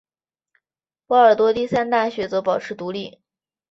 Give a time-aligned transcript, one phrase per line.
[1.05, 3.19] 波尔多第三大学则保持独立。